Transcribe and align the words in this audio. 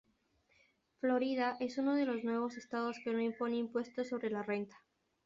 Florida 0.99 1.57
es 1.59 1.77
uno 1.77 1.93
de 1.93 2.07
los 2.07 2.23
nueve 2.23 2.47
estados 2.57 2.97
que 3.03 3.13
no 3.13 3.21
impone 3.21 3.57
impuestos 3.57 4.09
sobre 4.09 4.31
la 4.31 4.41
renta. 4.41 4.75